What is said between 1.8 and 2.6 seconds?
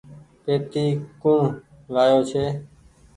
لآيو ڇي۔